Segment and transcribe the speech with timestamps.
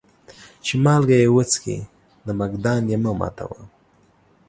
[0.65, 1.75] چي مالگه يې وڅکې،
[2.25, 3.61] نمک دان يې مه ماتوه.